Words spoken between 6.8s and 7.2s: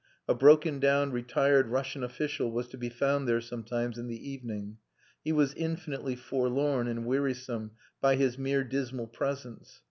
and